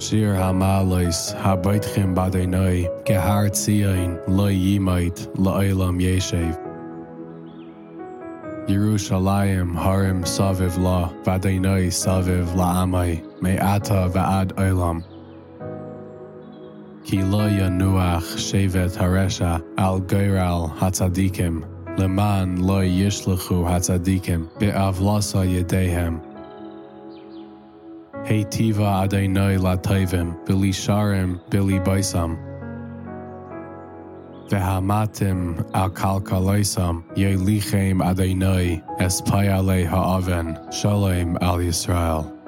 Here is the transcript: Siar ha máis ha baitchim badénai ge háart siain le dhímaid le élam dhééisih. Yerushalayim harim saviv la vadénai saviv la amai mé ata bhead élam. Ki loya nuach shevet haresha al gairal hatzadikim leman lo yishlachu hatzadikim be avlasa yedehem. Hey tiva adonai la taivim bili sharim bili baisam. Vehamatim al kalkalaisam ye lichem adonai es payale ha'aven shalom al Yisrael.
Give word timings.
Siar 0.00 0.34
ha 0.34 0.48
máis 0.50 1.36
ha 1.36 1.54
baitchim 1.54 2.14
badénai 2.16 2.88
ge 3.04 3.16
háart 3.20 3.52
siain 3.52 4.16
le 4.26 4.48
dhímaid 4.48 5.16
le 5.36 5.52
élam 5.68 6.00
dhééisih. 6.00 6.56
Yerushalayim 8.66 9.76
harim 9.76 10.24
saviv 10.24 10.78
la 10.78 11.12
vadénai 11.26 11.92
saviv 11.92 12.56
la 12.56 12.84
amai 12.84 13.20
mé 13.42 13.60
ata 13.60 14.08
bhead 14.08 14.56
élam. 14.56 15.04
Ki 17.04 17.18
loya 17.18 17.68
nuach 17.68 18.24
shevet 18.46 18.96
haresha 18.96 19.62
al 19.76 20.00
gairal 20.00 20.74
hatzadikim 20.78 21.62
leman 21.98 22.62
lo 22.62 22.80
yishlachu 22.80 23.68
hatzadikim 23.68 24.48
be 24.58 24.68
avlasa 24.72 25.44
yedehem. 25.44 26.29
Hey 28.22 28.44
tiva 28.44 29.02
adonai 29.02 29.58
la 29.58 29.76
taivim 29.76 30.36
bili 30.46 30.70
sharim 30.70 31.40
bili 31.50 31.82
baisam. 31.84 32.38
Vehamatim 34.50 35.68
al 35.74 35.90
kalkalaisam 35.90 37.04
ye 37.16 37.34
lichem 37.34 38.02
adonai 38.02 38.82
es 39.00 39.22
payale 39.22 39.86
ha'aven 39.86 40.58
shalom 40.70 41.38
al 41.40 41.58
Yisrael. 41.58 42.39